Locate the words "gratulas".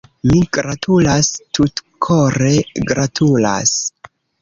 0.57-1.29, 2.93-3.79